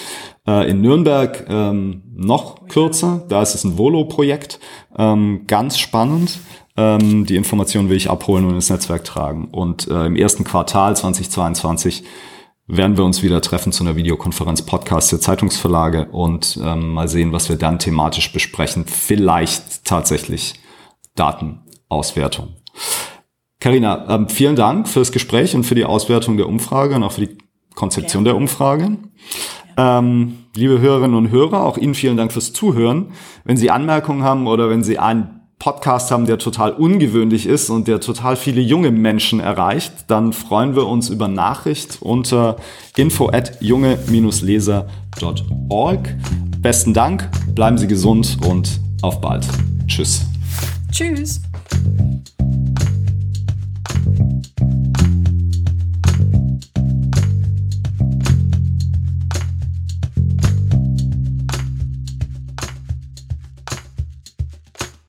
[0.48, 3.24] äh, in Nürnberg ähm, noch kürzer.
[3.30, 4.60] Da ist es ein Volo-Projekt,
[4.98, 6.40] ähm, ganz spannend.
[6.76, 9.50] Ähm, die Informationen will ich abholen und ins Netzwerk tragen.
[9.52, 12.04] Und äh, im ersten Quartal 2022
[12.68, 17.32] werden wir uns wieder treffen zu einer Videokonferenz Podcast der Zeitungsverlage und ähm, mal sehen,
[17.32, 18.86] was wir dann thematisch besprechen.
[18.86, 20.56] Vielleicht tatsächlich
[21.16, 22.56] Datenauswertung.
[23.60, 27.14] Karina, ähm, vielen Dank für das Gespräch und für die Auswertung der Umfrage und auch
[27.14, 27.38] für die
[27.76, 28.32] Konzeption ja.
[28.32, 28.98] der Umfrage.
[29.78, 33.14] Ähm, liebe Hörerinnen und Hörer, auch Ihnen vielen Dank fürs Zuhören.
[33.44, 37.88] Wenn Sie Anmerkungen haben oder wenn Sie einen Podcast haben, der total ungewöhnlich ist und
[37.88, 42.58] der total viele junge Menschen erreicht, dann freuen wir uns über Nachricht unter
[42.96, 46.16] info at junge-leser.org.
[46.60, 49.48] Besten Dank, bleiben Sie gesund und auf bald.
[49.88, 50.28] Tschüss.
[50.92, 51.42] Tschüss.